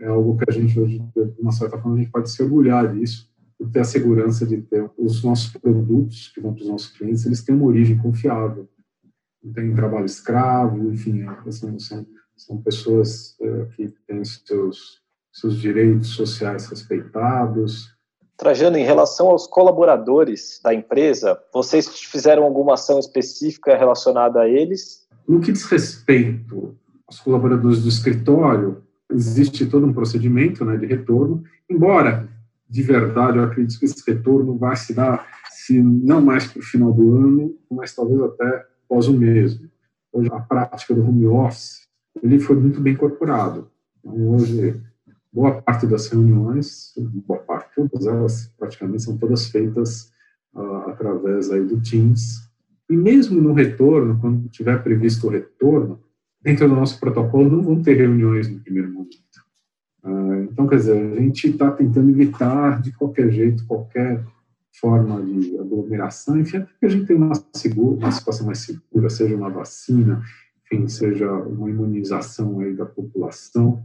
É 0.00 0.06
algo 0.06 0.38
que 0.38 0.44
a 0.48 0.52
gente, 0.52 0.80
hoje, 0.80 0.98
de 0.98 1.40
uma 1.42 1.52
certa 1.52 1.76
forma, 1.76 1.96
a 1.96 2.00
gente 2.00 2.10
pode 2.10 2.30
se 2.30 2.42
orgulhar 2.42 2.90
disso, 2.94 3.30
por 3.58 3.70
ter 3.70 3.80
a 3.80 3.84
segurança 3.84 4.46
de 4.46 4.62
ter 4.62 4.90
os 4.96 5.22
nossos 5.22 5.52
produtos 5.52 6.28
que 6.34 6.40
vão 6.40 6.54
para 6.54 6.62
os 6.62 6.68
nossos 6.70 6.96
clientes, 6.96 7.26
eles 7.26 7.42
têm 7.42 7.54
uma 7.54 7.66
origem 7.66 7.98
confiável. 7.98 8.66
Não 9.44 9.52
tem 9.52 9.74
trabalho 9.74 10.06
escravo, 10.06 10.90
enfim, 10.90 11.22
são, 11.50 11.78
são, 11.78 12.06
são 12.34 12.62
pessoas 12.62 13.36
é, 13.40 13.64
que 13.76 13.94
têm 14.06 14.24
seus, 14.24 15.02
seus 15.40 15.58
direitos 15.58 16.08
sociais 16.08 16.66
respeitados. 16.66 17.94
Trajano, 18.36 18.76
em 18.76 18.84
relação 18.84 19.28
aos 19.28 19.46
colaboradores 19.46 20.60
da 20.62 20.74
empresa, 20.74 21.38
vocês 21.52 21.88
fizeram 21.88 22.44
alguma 22.44 22.74
ação 22.74 22.98
específica 22.98 23.76
relacionada 23.76 24.40
a 24.40 24.48
eles? 24.48 25.06
No 25.28 25.40
que 25.40 25.52
diz 25.52 25.64
respeito 25.64 26.76
aos 27.06 27.20
colaboradores 27.20 27.82
do 27.82 27.88
escritório, 27.88 28.82
existe 29.10 29.66
todo 29.66 29.86
um 29.86 29.92
procedimento 29.92 30.64
né, 30.64 30.76
de 30.76 30.86
retorno, 30.86 31.44
embora 31.68 32.28
de 32.68 32.82
verdade, 32.82 33.38
eu 33.38 33.44
acredito 33.44 33.78
que 33.78 33.84
esse 33.84 34.02
retorno 34.10 34.58
vai 34.58 34.74
se 34.74 34.92
dar, 34.92 35.26
se 35.50 35.80
não 35.80 36.20
mais 36.20 36.46
para 36.46 36.58
o 36.58 36.64
final 36.64 36.92
do 36.92 37.14
ano, 37.14 37.56
mas 37.70 37.94
talvez 37.94 38.20
até 38.22 38.66
após 38.84 39.06
o 39.06 39.12
mesmo. 39.12 39.70
Hoje, 40.12 40.28
a 40.32 40.40
prática 40.40 40.92
do 40.92 41.06
home 41.06 41.26
office, 41.26 41.86
ele 42.22 42.40
foi 42.40 42.56
muito 42.56 42.80
bem 42.80 42.94
incorporado. 42.94 43.70
Então, 43.98 44.30
hoje, 44.30 44.82
boa 45.36 45.60
parte 45.60 45.86
das 45.86 46.08
reuniões, 46.08 46.94
boa 46.96 47.40
parte, 47.40 47.74
todas 47.74 48.06
elas 48.06 48.50
praticamente 48.58 49.02
são 49.02 49.18
todas 49.18 49.48
feitas 49.48 50.10
uh, 50.54 50.88
através 50.88 51.50
aí 51.50 51.62
do 51.62 51.78
Teams. 51.78 52.48
E 52.88 52.96
mesmo 52.96 53.38
no 53.38 53.52
retorno, 53.52 54.18
quando 54.18 54.48
tiver 54.48 54.82
previsto 54.82 55.26
o 55.26 55.30
retorno, 55.30 56.00
dentro 56.42 56.66
do 56.66 56.74
nosso 56.74 56.98
protocolo 56.98 57.50
não 57.50 57.62
vão 57.62 57.82
ter 57.82 57.98
reuniões 57.98 58.48
no 58.48 58.60
primeiro 58.60 58.90
momento. 58.90 59.44
Ah, 60.02 60.46
então, 60.50 60.66
quer 60.66 60.76
dizer, 60.76 61.12
a 61.12 61.20
gente 61.20 61.48
está 61.48 61.70
tentando 61.70 62.08
evitar 62.08 62.80
de 62.80 62.92
qualquer 62.92 63.30
jeito 63.30 63.66
qualquer 63.66 64.24
forma 64.80 65.22
de 65.22 65.58
aglomeração, 65.58 66.38
enfim, 66.40 66.58
até 66.58 66.70
que 66.80 66.86
a 66.86 66.88
gente 66.88 67.06
tenha 67.06 67.18
uma, 67.18 67.34
segura, 67.52 67.96
uma 67.96 68.12
situação 68.12 68.46
mais 68.46 68.60
segura, 68.60 69.10
seja 69.10 69.36
uma 69.36 69.50
vacina, 69.50 70.22
enfim, 70.64 70.88
seja 70.88 71.30
uma 71.30 71.68
imunização 71.68 72.60
aí 72.60 72.74
da 72.74 72.86
população, 72.86 73.82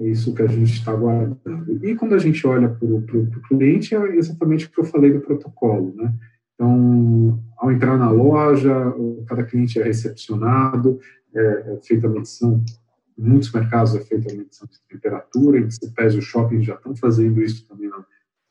é 0.00 0.08
isso 0.08 0.34
que 0.34 0.42
a 0.42 0.46
gente 0.46 0.72
está 0.72 0.92
aguardando. 0.92 1.86
E 1.86 1.94
quando 1.94 2.14
a 2.14 2.18
gente 2.18 2.46
olha 2.46 2.68
para 2.68 2.86
o 2.86 3.42
cliente, 3.48 3.94
é 3.94 4.16
exatamente 4.16 4.66
o 4.66 4.70
que 4.70 4.80
eu 4.80 4.84
falei 4.84 5.12
do 5.12 5.20
protocolo, 5.20 5.94
né? 5.94 6.14
Então, 6.54 7.42
ao 7.58 7.70
entrar 7.70 7.96
na 7.98 8.10
loja, 8.10 8.72
cada 9.26 9.44
cliente 9.44 9.78
é 9.78 9.84
recepcionado, 9.84 10.98
é, 11.34 11.40
é 11.40 11.78
feita 11.82 12.06
a 12.06 12.10
medição 12.10 12.62
em 13.18 13.22
muitos 13.22 13.52
mercados 13.52 13.94
é 13.94 14.00
feita 14.00 14.32
a 14.32 14.36
medição 14.36 14.66
de 14.66 14.80
temperatura, 14.88 15.58
em 15.58 15.68
pés 15.94 16.14
os 16.14 16.24
shoppings 16.24 16.64
já 16.64 16.74
estão 16.74 16.96
fazendo 16.96 17.42
isso 17.42 17.66
também 17.66 17.90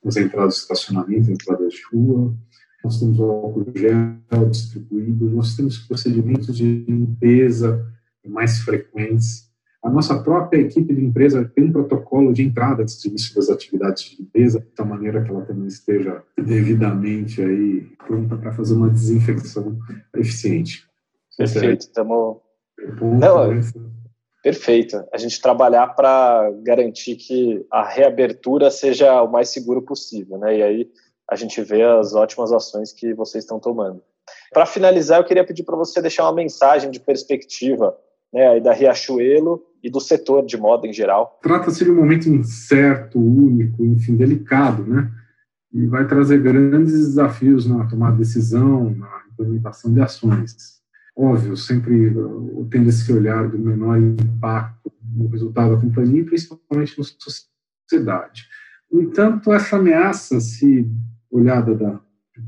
nas 0.03 0.15
entradas 0.15 0.55
de 0.55 0.59
estacionamento, 0.61 1.31
entradas 1.31 1.73
de 1.73 1.81
rua. 1.91 2.35
Nós 2.83 2.99
temos 2.99 3.19
o 3.19 3.23
álcool 3.23 3.65
gel 3.75 4.49
distribuído, 4.49 5.29
nós 5.29 5.55
temos 5.55 5.79
procedimentos 5.79 6.55
de 6.55 6.85
limpeza 6.87 7.85
mais 8.25 8.59
frequentes. 8.59 9.48
A 9.81 9.89
nossa 9.89 10.21
própria 10.21 10.59
equipe 10.59 10.93
de 10.93 11.03
empresa 11.03 11.49
tem 11.55 11.65
um 11.65 11.71
protocolo 11.71 12.33
de 12.33 12.43
entrada 12.43 12.83
de 12.83 13.07
início 13.07 13.33
das 13.35 13.49
atividades 13.49 14.03
de 14.03 14.17
limpeza, 14.17 14.59
de 14.59 14.67
tal 14.67 14.85
maneira 14.85 15.23
que 15.23 15.31
ela 15.31 15.45
também 15.45 15.67
esteja 15.67 16.21
devidamente 16.37 17.41
aí 17.41 17.87
pronta 18.05 18.35
para 18.35 18.51
fazer 18.51 18.73
uma 18.73 18.89
desinfecção 18.89 19.77
eficiente. 20.15 20.85
Perfeito, 21.37 21.81
estamos... 21.81 22.37
Não, 23.01 23.61
Perfeito. 24.43 25.03
A 25.13 25.17
gente 25.17 25.41
trabalhar 25.41 25.87
para 25.87 26.49
garantir 26.63 27.15
que 27.15 27.65
a 27.71 27.83
reabertura 27.83 28.71
seja 28.71 29.21
o 29.21 29.31
mais 29.31 29.49
seguro 29.49 29.81
possível, 29.81 30.37
né? 30.37 30.57
E 30.57 30.63
aí 30.63 30.91
a 31.29 31.35
gente 31.35 31.61
vê 31.61 31.83
as 31.83 32.15
ótimas 32.15 32.51
ações 32.51 32.93
que 32.93 33.13
vocês 33.13 33.43
estão 33.43 33.59
tomando. 33.59 34.01
Para 34.51 34.65
finalizar, 34.65 35.19
eu 35.19 35.25
queria 35.25 35.45
pedir 35.45 35.63
para 35.63 35.75
você 35.75 36.01
deixar 36.01 36.23
uma 36.23 36.33
mensagem 36.33 36.89
de 36.89 36.99
perspectiva 36.99 37.95
né, 38.33 38.59
da 38.59 38.71
Riachuelo 38.71 39.61
e 39.83 39.89
do 39.89 39.99
setor 39.99 40.45
de 40.45 40.57
moda 40.57 40.87
em 40.87 40.93
geral. 40.93 41.39
Trata-se 41.41 41.83
de 41.83 41.91
um 41.91 41.95
momento 41.95 42.27
incerto, 42.29 43.19
único, 43.19 43.83
enfim, 43.85 44.15
delicado, 44.15 44.83
né? 44.83 45.11
E 45.71 45.85
vai 45.85 46.07
trazer 46.07 46.41
grandes 46.41 46.93
desafios 46.93 47.65
na 47.65 47.85
tomada 47.85 48.13
de 48.13 48.19
decisão, 48.19 48.89
na 48.89 49.23
implementação 49.31 49.93
de 49.93 50.01
ações 50.01 50.79
óbvio, 51.19 51.57
sempre 51.57 52.13
tendo 52.71 52.89
esse 52.89 53.11
olhar 53.11 53.49
do 53.49 53.59
menor 53.59 53.97
impacto 53.97 54.91
no 55.03 55.27
resultado 55.27 55.75
da 55.75 55.81
companhia, 55.81 56.23
principalmente 56.23 56.97
na 56.97 57.03
sociedade. 57.03 58.47
No 58.89 59.01
entanto, 59.01 59.51
essa 59.51 59.75
ameaça, 59.75 60.39
se 60.39 60.89
olhada 61.29 61.75
da, 61.75 61.99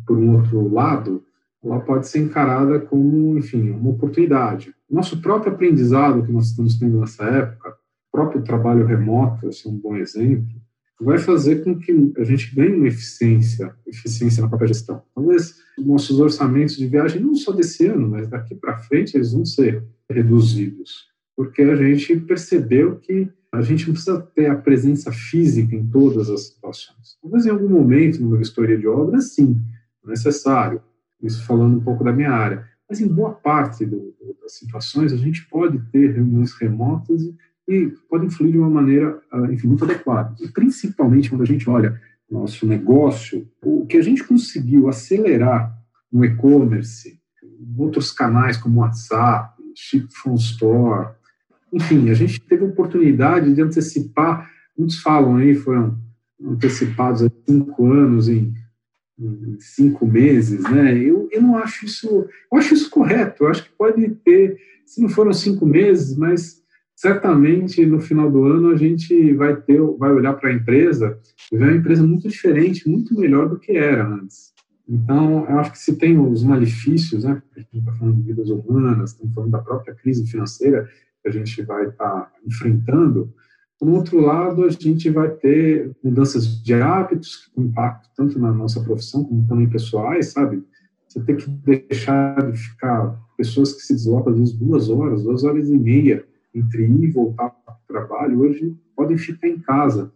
por 0.08 0.18
um 0.18 0.38
outro 0.38 0.74
lado, 0.74 1.24
ela 1.64 1.82
pode 1.82 2.08
ser 2.08 2.20
encarada 2.20 2.80
como, 2.80 3.38
enfim, 3.38 3.72
uma 3.72 3.90
oportunidade. 3.90 4.74
Nosso 4.92 5.22
próprio 5.22 5.54
aprendizado 5.54 6.24
que 6.24 6.32
nós 6.32 6.48
estamos 6.48 6.78
tendo 6.78 7.00
nessa 7.00 7.24
época, 7.24 7.70
o 7.70 8.12
próprio 8.12 8.42
trabalho 8.42 8.86
remoto, 8.86 9.48
esse 9.48 9.66
é 9.66 9.72
um 9.72 9.78
bom 9.78 9.96
exemplo, 9.96 10.62
vai 11.00 11.18
fazer 11.18 11.64
com 11.64 11.80
que 11.80 12.14
a 12.18 12.24
gente 12.24 12.54
ganhe 12.54 12.76
uma 12.76 12.88
eficiência, 12.88 13.74
eficiência 13.88 14.42
na 14.42 14.50
própria 14.50 14.68
gestão. 14.68 15.02
Talvez 15.16 15.56
nossos 15.78 16.20
orçamentos 16.20 16.78
de 16.78 16.88
viagem, 16.88 17.22
não 17.22 17.34
só 17.34 17.52
desse 17.52 17.88
ano, 17.88 18.08
mas 18.08 18.28
daqui 18.28 18.54
para 18.54 18.78
frente, 18.78 19.16
eles 19.16 19.34
vão 19.34 19.46
ser 19.46 19.84
reduzidos, 20.10 21.08
porque 21.36 21.62
a 21.62 21.76
gente 21.76 22.18
percebeu 22.18 22.98
que 22.98 23.30
a 23.52 23.62
gente 23.62 23.88
não 23.88 23.94
precisa 23.94 24.22
ter 24.36 24.48
a 24.48 24.56
presença 24.56 25.12
física 25.12 25.76
em 25.76 25.86
todas 25.88 26.30
as 26.30 26.48
situações. 26.48 27.18
Talvez 27.22 27.46
em 27.46 27.50
algum 27.50 27.68
momento, 27.68 28.22
numa 28.22 28.38
vistoria 28.38 28.78
de 28.78 28.88
obras, 28.88 29.34
sim, 29.34 29.60
necessário. 30.06 30.82
Isso 31.22 31.46
falando 31.46 31.78
um 31.78 31.82
pouco 31.82 32.04
da 32.04 32.14
minha 32.14 32.32
área. 32.32 32.66
Mas 32.92 33.02
em 33.02 33.08
boa 33.08 33.32
parte 33.32 33.86
do, 33.86 34.14
das 34.42 34.54
situações, 34.54 35.14
a 35.14 35.18
gente 35.18 35.48
pode 35.48 35.80
ter 35.92 36.12
reuniões 36.12 36.54
remotas 36.54 37.24
e 37.24 37.36
e 37.68 37.94
podem 38.10 38.30
fluir 38.30 38.52
de 38.52 38.58
uma 38.58 38.70
maneira, 38.70 39.22
ah, 39.32 39.48
enfim, 39.52 39.68
muito 39.68 39.86
adequada. 39.86 40.36
E 40.42 40.48
principalmente 40.50 41.30
quando 41.30 41.44
a 41.44 41.46
gente 41.46 41.70
olha 41.70 42.00
nosso 42.30 42.66
negócio, 42.66 43.48
o 43.62 43.86
que 43.86 43.98
a 43.98 44.02
gente 44.02 44.24
conseguiu 44.24 44.90
acelerar 44.90 45.74
no 46.12 46.24
e-commerce, 46.26 47.20
outros 47.78 48.12
canais 48.12 48.58
como 48.58 48.82
WhatsApp, 48.82 49.62
Chip 49.76 50.08
from 50.14 50.36
Store, 50.36 51.10
enfim, 51.72 52.10
a 52.10 52.14
gente 52.14 52.42
teve 52.42 52.64
a 52.64 52.68
oportunidade 52.68 53.54
de 53.54 53.62
antecipar, 53.62 54.50
muitos 54.78 55.00
falam 55.00 55.38
aí, 55.38 55.56
foram 55.56 55.98
antecipados 56.42 57.24
há 57.24 57.30
cinco 57.48 57.92
anos 57.92 58.28
em, 58.28 58.38
em, 58.38 58.54
cinco 59.60 60.06
meses, 60.06 60.64
né? 60.64 60.98
Eu, 60.98 61.28
eu 61.32 61.42
não 61.42 61.58
acho 61.58 61.86
isso, 61.86 62.28
eu 62.52 62.58
acho 62.58 62.74
isso 62.74 62.90
correto, 62.90 63.44
eu 63.44 63.50
acho 63.50 63.64
que 63.64 63.72
pode 63.78 64.08
ter, 64.24 64.58
se 64.86 65.02
não 65.02 65.10
foram 65.10 65.34
cinco 65.34 65.66
meses, 65.66 66.16
mas 66.18 66.62
certamente 66.96 67.86
no 67.86 68.00
final 68.00 68.30
do 68.30 68.46
ano 68.46 68.70
a 68.70 68.78
gente 68.78 69.34
vai 69.34 69.56
ter, 69.56 69.82
vai 69.98 70.12
olhar 70.12 70.34
para 70.34 70.50
a 70.50 70.54
empresa 70.54 71.20
e 71.52 71.58
ver 71.58 71.66
uma 71.66 71.78
empresa 71.78 72.04
muito 72.04 72.28
diferente, 72.28 72.88
muito 72.90 73.20
melhor 73.20 73.50
do 73.50 73.60
que 73.60 73.72
era 73.72 74.08
antes. 74.08 74.52
Então, 74.88 75.46
eu 75.50 75.60
acho 75.60 75.72
que 75.72 75.80
se 75.80 75.96
tem 75.96 76.20
os 76.20 76.44
malefícios, 76.44 77.24
né, 77.24 77.42
a 77.56 77.60
gente 77.60 77.78
está 77.78 77.94
falando 77.94 78.18
de 78.18 78.24
vidas 78.24 78.50
humanas, 78.50 79.12
estamos 79.12 79.34
falando 79.34 79.52
da 79.52 79.60
própria 79.60 79.96
crise 79.96 80.30
financeira 80.30 80.90
que 81.24 81.30
a 81.30 81.32
gente 81.32 81.62
vai 81.62 81.88
estar 81.88 82.10
tá 82.10 82.32
enfrentando, 82.46 83.34
por 83.82 83.90
outro 83.90 84.22
lado, 84.22 84.64
a 84.64 84.70
gente 84.70 85.10
vai 85.10 85.28
ter 85.28 85.98
mudanças 86.04 86.62
de 86.64 86.72
hábitos 86.76 87.48
com 87.48 87.64
impacto 87.64 88.12
tanto 88.16 88.38
na 88.38 88.54
nossa 88.54 88.80
profissão 88.80 89.24
como 89.24 89.48
também 89.48 89.68
pessoais, 89.68 90.28
sabe? 90.28 90.64
Você 91.08 91.20
tem 91.22 91.36
que 91.36 91.50
deixar 91.50 92.52
de 92.52 92.60
ficar 92.60 93.20
pessoas 93.36 93.74
que 93.74 93.82
se 93.82 93.94
deslocam 93.96 94.34
às 94.34 94.38
vezes 94.38 94.54
duas 94.54 94.88
horas, 94.88 95.24
duas 95.24 95.44
horas 95.44 95.68
e 95.68 95.76
meia 95.76 96.24
entre 96.54 96.84
ir 96.86 97.06
e 97.06 97.12
voltar 97.12 97.50
para 97.50 97.74
o 97.74 97.88
trabalho, 97.88 98.42
hoje 98.42 98.78
podem 98.96 99.18
ficar 99.18 99.48
em 99.48 99.58
casa. 99.58 100.14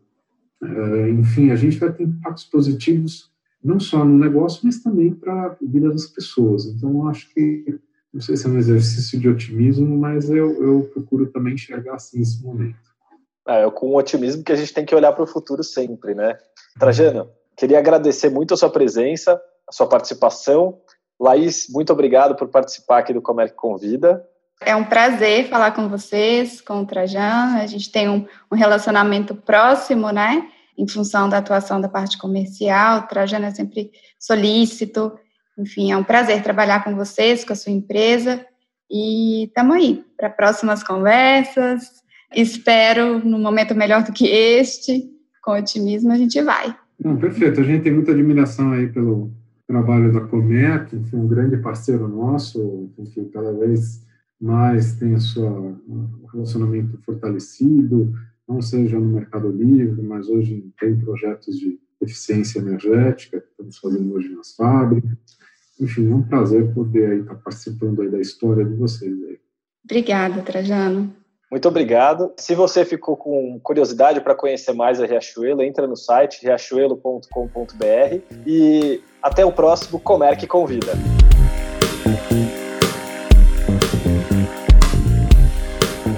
É, 0.61 1.09
enfim, 1.09 1.49
a 1.49 1.55
gente 1.55 1.79
vai 1.79 1.91
ter 1.91 2.03
impactos 2.03 2.45
positivos 2.45 3.31
não 3.63 3.79
só 3.79 4.05
no 4.05 4.15
negócio, 4.15 4.61
mas 4.63 4.83
também 4.83 5.11
para 5.11 5.47
a 5.47 5.57
vida 5.59 5.89
das 5.89 6.05
pessoas. 6.05 6.67
Então, 6.67 7.07
acho 7.07 7.33
que, 7.33 7.79
não 8.13 8.21
sei 8.21 8.37
se 8.37 8.45
é 8.45 8.49
um 8.51 8.59
exercício 8.59 9.19
de 9.19 9.27
otimismo, 9.27 9.97
mas 9.97 10.29
eu, 10.29 10.61
eu 10.61 10.81
procuro 10.93 11.25
também 11.31 11.55
enxergar 11.55 11.95
assim 11.95 12.21
esse 12.21 12.43
momento. 12.43 12.94
É, 13.47 13.69
com 13.69 13.87
o 13.87 13.97
otimismo 13.97 14.43
que 14.43 14.51
a 14.51 14.55
gente 14.55 14.73
tem 14.73 14.85
que 14.85 14.95
olhar 14.95 15.11
para 15.13 15.23
o 15.23 15.27
futuro 15.27 15.63
sempre, 15.63 16.15
né? 16.15 16.35
Trajano, 16.79 17.29
queria 17.55 17.77
agradecer 17.77 18.29
muito 18.29 18.53
a 18.53 18.57
sua 18.57 18.69
presença, 18.69 19.39
a 19.67 19.71
sua 19.71 19.87
participação. 19.87 20.79
Laís, 21.19 21.67
muito 21.69 21.93
obrigado 21.93 22.35
por 22.35 22.47
participar 22.47 22.99
aqui 22.99 23.13
do 23.13 23.21
Comerc 23.21 23.55
Convida. 23.55 24.25
É 24.61 24.75
um 24.75 24.83
prazer 24.83 25.47
falar 25.47 25.71
com 25.71 25.87
vocês, 25.87 26.59
com 26.59 26.81
o 26.81 26.85
Trajan. 26.85 27.57
A 27.61 27.67
gente 27.67 27.91
tem 27.91 28.09
um, 28.09 28.25
um 28.51 28.55
relacionamento 28.55 29.35
próximo, 29.35 30.09
né? 30.11 30.49
em 30.77 30.87
função 30.87 31.29
da 31.29 31.37
atuação 31.37 31.79
da 31.79 31.87
parte 31.87 32.17
comercial. 32.17 33.07
Trajano 33.07 33.45
é 33.45 33.51
sempre 33.51 33.91
solícito. 34.19 35.17
Enfim, 35.57 35.91
é 35.91 35.97
um 35.97 36.03
prazer 36.03 36.43
trabalhar 36.43 36.83
com 36.83 36.95
vocês, 36.95 37.45
com 37.45 37.53
a 37.53 37.55
sua 37.55 37.71
empresa. 37.71 38.45
E 38.89 39.45
estamos 39.45 39.75
aí 39.75 40.03
para 40.17 40.29
próximas 40.29 40.83
conversas. 40.83 42.03
Espero 42.35 43.19
num 43.25 43.39
momento 43.39 43.73
melhor 43.73 44.03
do 44.03 44.11
que 44.11 44.27
este. 44.27 45.09
Com 45.41 45.51
otimismo 45.51 46.11
a 46.11 46.17
gente 46.17 46.41
vai. 46.41 46.75
Não, 46.99 47.17
perfeito. 47.17 47.61
A 47.61 47.63
gente 47.63 47.83
tem 47.83 47.93
muita 47.93 48.11
admiração 48.11 48.71
aí 48.71 48.87
pelo 48.87 49.31
trabalho 49.67 50.11
da 50.11 50.21
Comer, 50.21 50.85
que 50.85 50.97
foi 51.09 51.19
um 51.19 51.27
grande 51.27 51.57
parceiro 51.57 52.07
nosso, 52.07 52.89
que 53.13 53.25
cada 53.25 53.51
vez 53.53 54.03
mais 54.39 54.93
tem 54.95 55.13
o 55.13 55.21
seu 55.21 55.79
relacionamento 56.31 56.97
fortalecido, 57.03 58.13
não 58.47 58.61
seja 58.61 58.99
no 58.99 59.05
Mercado 59.05 59.49
Livre, 59.49 60.01
mas 60.03 60.27
hoje 60.27 60.71
tem 60.79 60.95
projetos 60.97 61.57
de 61.57 61.79
eficiência 62.01 62.59
energética 62.59 63.39
que 63.39 63.47
estamos 63.49 63.77
fazendo 63.77 64.13
hoje 64.13 64.29
nas 64.29 64.55
fábricas. 64.55 65.17
Enfim, 65.79 66.11
é 66.11 66.15
um 66.15 66.21
prazer 66.21 66.73
poder 66.73 67.11
aí 67.11 67.19
estar 67.19 67.35
participando 67.35 68.01
aí 68.01 68.09
da 68.09 68.19
história 68.19 68.63
de 68.63 68.75
vocês. 68.75 69.13
Aí. 69.23 69.39
Obrigada, 69.83 70.41
Trajano. 70.41 71.13
Muito 71.51 71.67
obrigado. 71.67 72.33
Se 72.37 72.55
você 72.55 72.83
ficou 72.83 73.15
com 73.15 73.59
curiosidade 73.61 74.19
para 74.19 74.33
conhecer 74.33 74.73
mais 74.73 74.99
a 74.99 75.05
Riachuelo, 75.05 75.61
entra 75.61 75.85
no 75.85 75.95
site 75.95 76.41
riachuelo.com.br 76.41 78.19
e 78.47 79.01
até 79.21 79.45
o 79.45 79.51
próximo 79.51 79.99
Comerc 79.99 80.47
Convida. 80.47 80.93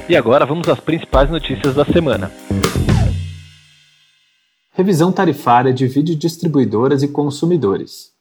E 0.10 0.15
agora 0.15 0.46
vamos 0.46 0.69
às 0.69 0.79
principais 0.79 1.29
notícias 1.29 1.75
da 1.75 1.84
semana. 1.84 2.31
Revisão 4.72 5.12
tarifária 5.12 5.74
divide 5.74 6.15
distribuidoras 6.15 7.03
e 7.03 7.10
consumidores. 7.10 8.13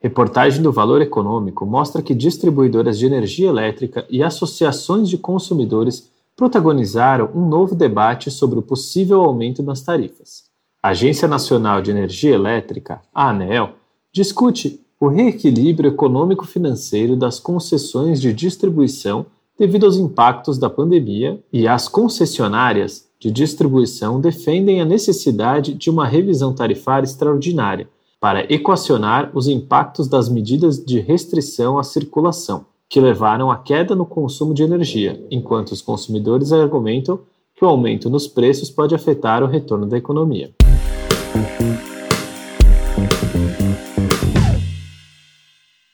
Reportagem 0.00 0.62
do 0.62 0.70
Valor 0.70 1.02
Econômico 1.02 1.66
mostra 1.66 2.02
que 2.02 2.14
distribuidoras 2.14 2.98
de 2.98 3.06
energia 3.06 3.48
elétrica 3.48 4.06
e 4.08 4.22
associações 4.22 5.08
de 5.08 5.18
consumidores 5.18 6.13
protagonizaram 6.36 7.30
um 7.34 7.48
novo 7.48 7.74
debate 7.74 8.30
sobre 8.30 8.58
o 8.58 8.62
possível 8.62 9.22
aumento 9.22 9.62
nas 9.62 9.82
tarifas. 9.82 10.44
A 10.82 10.88
Agência 10.88 11.26
Nacional 11.26 11.80
de 11.80 11.90
Energia 11.90 12.34
Elétrica, 12.34 13.00
a 13.14 13.30
ANEEL, 13.30 13.70
discute 14.12 14.80
o 15.00 15.08
reequilíbrio 15.08 15.90
econômico-financeiro 15.90 17.16
das 17.16 17.38
concessões 17.38 18.20
de 18.20 18.32
distribuição 18.32 19.26
devido 19.58 19.86
aos 19.86 19.96
impactos 19.96 20.58
da 20.58 20.68
pandemia 20.68 21.42
e 21.52 21.68
as 21.68 21.88
concessionárias 21.88 23.06
de 23.18 23.30
distribuição 23.30 24.20
defendem 24.20 24.80
a 24.80 24.84
necessidade 24.84 25.74
de 25.74 25.88
uma 25.88 26.06
revisão 26.06 26.52
tarifária 26.52 27.06
extraordinária 27.06 27.88
para 28.20 28.52
equacionar 28.52 29.30
os 29.34 29.48
impactos 29.48 30.08
das 30.08 30.28
medidas 30.28 30.82
de 30.82 30.98
restrição 30.98 31.78
à 31.78 31.82
circulação, 31.82 32.66
que 32.94 33.00
levaram 33.00 33.50
à 33.50 33.58
queda 33.58 33.92
no 33.96 34.06
consumo 34.06 34.54
de 34.54 34.62
energia, 34.62 35.20
enquanto 35.28 35.72
os 35.72 35.82
consumidores 35.82 36.52
argumentam 36.52 37.18
que 37.56 37.64
o 37.64 37.66
aumento 37.66 38.08
nos 38.08 38.28
preços 38.28 38.70
pode 38.70 38.94
afetar 38.94 39.42
o 39.42 39.48
retorno 39.48 39.84
da 39.84 39.98
economia. 39.98 40.52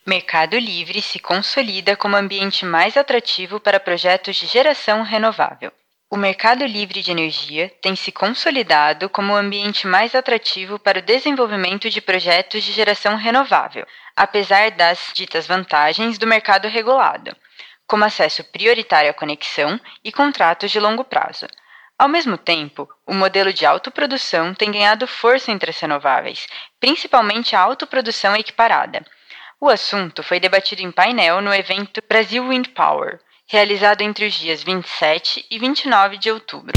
Mercado 0.07 0.59
Livre 0.59 1.01
se 1.01 1.19
consolida 1.19 1.97
como 1.97 2.17
ambiente 2.17 2.67
mais 2.67 2.99
atrativo 2.99 3.59
para 3.59 3.81
projetos 3.81 4.37
de 4.37 4.47
geração 4.47 5.03
renovável. 5.03 5.73
O 6.13 6.17
mercado 6.17 6.67
livre 6.67 7.03
de 7.03 7.13
energia 7.13 7.73
tem 7.81 7.95
se 7.95 8.11
consolidado 8.11 9.09
como 9.09 9.33
o 9.33 9.37
ambiente 9.37 9.87
mais 9.87 10.13
atrativo 10.13 10.77
para 10.77 10.99
o 10.99 11.03
desenvolvimento 11.03 11.89
de 11.89 12.01
projetos 12.01 12.65
de 12.65 12.73
geração 12.73 13.15
renovável, 13.15 13.87
apesar 14.17 14.73
das 14.73 15.13
ditas 15.15 15.47
vantagens 15.47 16.19
do 16.19 16.27
mercado 16.27 16.67
regulado, 16.67 17.31
como 17.87 18.05
acesso 18.05 18.43
prioritário 18.43 19.09
à 19.09 19.15
conexão 19.15 19.81
e 20.03 20.11
contratos 20.11 20.73
de 20.73 20.81
longo 20.81 21.05
prazo. 21.05 21.47
Ao 21.97 22.09
mesmo 22.09 22.37
tempo, 22.37 22.89
o 23.07 23.15
modelo 23.15 23.53
de 23.53 23.65
autoprodução 23.65 24.53
tem 24.53 24.73
ganhado 24.73 25.07
força 25.07 25.53
entre 25.53 25.71
as 25.71 25.79
renováveis, 25.79 26.45
principalmente 26.81 27.55
a 27.55 27.61
autoprodução 27.61 28.35
equiparada. 28.35 29.07
O 29.61 29.69
assunto 29.69 30.25
foi 30.25 30.41
debatido 30.41 30.83
em 30.83 30.91
painel 30.91 31.41
no 31.41 31.55
evento 31.55 32.03
Brasil 32.09 32.49
Wind 32.49 32.67
Power 32.75 33.21
realizado 33.51 34.03
entre 34.03 34.29
os 34.29 34.35
dias 34.35 34.63
27 34.63 35.45
e 35.51 35.59
29 35.59 36.19
de 36.19 36.31
outubro. 36.31 36.73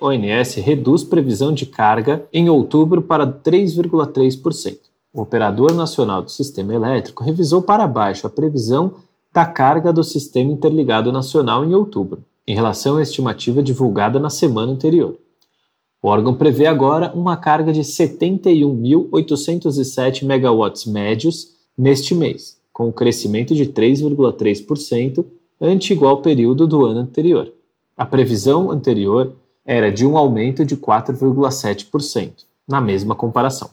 O 0.00 0.08
ONS 0.08 0.56
reduz 0.56 1.04
previsão 1.04 1.54
de 1.54 1.64
carga 1.64 2.26
em 2.32 2.50
outubro 2.50 3.00
para 3.00 3.24
3,3%. 3.24 4.78
O 5.12 5.22
Operador 5.22 5.72
Nacional 5.72 6.22
do 6.22 6.30
Sistema 6.32 6.74
Elétrico 6.74 7.22
revisou 7.22 7.62
para 7.62 7.86
baixo 7.86 8.26
a 8.26 8.30
previsão 8.30 8.96
da 9.32 9.46
carga 9.46 9.92
do 9.92 10.02
Sistema 10.02 10.50
Interligado 10.50 11.12
Nacional 11.12 11.64
em 11.64 11.72
outubro, 11.72 12.24
em 12.48 12.54
relação 12.56 12.96
à 12.96 13.02
estimativa 13.02 13.62
divulgada 13.62 14.18
na 14.18 14.28
semana 14.28 14.72
anterior. 14.72 15.16
O 16.04 16.08
órgão 16.08 16.34
prevê 16.34 16.66
agora 16.66 17.10
uma 17.14 17.34
carga 17.34 17.72
de 17.72 17.80
71.807 17.80 20.22
megawatts 20.22 20.84
médios 20.84 21.54
neste 21.78 22.14
mês, 22.14 22.60
com 22.74 22.88
um 22.88 22.92
crescimento 22.92 23.54
de 23.54 23.64
3,3% 23.64 25.24
ante 25.58 25.94
igual 25.94 26.20
período 26.20 26.66
do 26.66 26.84
ano 26.84 27.00
anterior. 27.00 27.50
A 27.96 28.04
previsão 28.04 28.70
anterior 28.70 29.34
era 29.64 29.90
de 29.90 30.06
um 30.06 30.18
aumento 30.18 30.62
de 30.62 30.76
4,7% 30.76 32.44
na 32.68 32.82
mesma 32.82 33.14
comparação. 33.14 33.70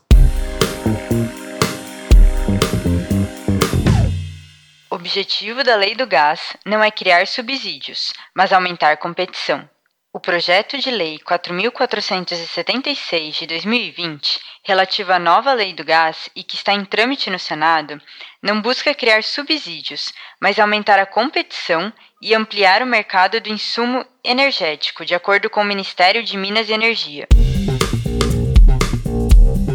O 4.89 4.95
objetivo 4.95 5.65
da 5.65 5.75
Lei 5.75 5.95
do 5.95 6.07
Gás 6.07 6.55
não 6.65 6.81
é 6.81 6.89
criar 6.89 7.27
subsídios, 7.27 8.13
mas 8.33 8.53
aumentar 8.53 8.95
competição. 8.95 9.69
O 10.13 10.19
projeto 10.19 10.77
de 10.77 10.91
lei 10.91 11.19
4476 11.19 13.33
de 13.33 13.47
2020, 13.47 14.41
relativo 14.61 15.13
à 15.13 15.17
nova 15.17 15.53
lei 15.53 15.71
do 15.71 15.85
gás 15.85 16.29
e 16.35 16.43
que 16.43 16.55
está 16.55 16.73
em 16.73 16.83
trâmite 16.83 17.29
no 17.29 17.39
Senado, 17.39 17.97
não 18.43 18.61
busca 18.61 18.93
criar 18.93 19.23
subsídios, 19.23 20.11
mas 20.37 20.59
aumentar 20.59 20.99
a 20.99 21.05
competição 21.05 21.93
e 22.21 22.35
ampliar 22.35 22.83
o 22.83 22.85
mercado 22.85 23.39
do 23.39 23.47
insumo 23.47 24.05
energético, 24.21 25.05
de 25.05 25.15
acordo 25.15 25.49
com 25.49 25.61
o 25.61 25.65
Ministério 25.65 26.21
de 26.21 26.35
Minas 26.35 26.67
e 26.67 26.73
Energia. 26.73 27.25